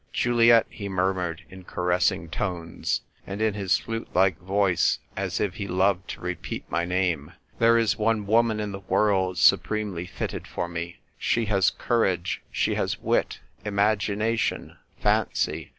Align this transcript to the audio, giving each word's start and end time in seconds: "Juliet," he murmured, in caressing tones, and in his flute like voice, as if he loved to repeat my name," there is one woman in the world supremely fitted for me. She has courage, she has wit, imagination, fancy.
"Juliet," 0.11 0.65
he 0.67 0.89
murmured, 0.89 1.43
in 1.51 1.63
caressing 1.63 2.27
tones, 2.27 3.01
and 3.27 3.39
in 3.39 3.53
his 3.53 3.77
flute 3.77 4.07
like 4.15 4.39
voice, 4.39 4.97
as 5.15 5.39
if 5.39 5.53
he 5.57 5.67
loved 5.67 6.07
to 6.09 6.21
repeat 6.21 6.65
my 6.71 6.85
name," 6.85 7.33
there 7.59 7.77
is 7.77 7.99
one 7.99 8.25
woman 8.25 8.59
in 8.59 8.71
the 8.71 8.79
world 8.79 9.37
supremely 9.37 10.07
fitted 10.07 10.47
for 10.47 10.67
me. 10.67 10.97
She 11.19 11.45
has 11.53 11.69
courage, 11.69 12.41
she 12.51 12.73
has 12.73 12.97
wit, 12.99 13.41
imagination, 13.63 14.75
fancy. 14.99 15.69